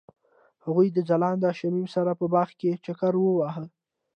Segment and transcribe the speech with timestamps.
[0.65, 3.65] هغوی د ځلانده شمیم سره په باغ کې چکر وواهه.